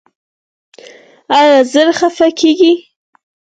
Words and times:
ایا 1.37 1.57
ژر 1.71 1.87
خفه 1.99 2.27
کیږئ؟ 2.39 2.73